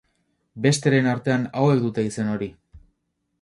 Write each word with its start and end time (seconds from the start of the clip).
Besteren 0.65 1.09
artean 1.11 1.45
hauek 1.61 1.85
dute 1.85 2.07
izen 2.13 2.33
hori. 2.33 2.49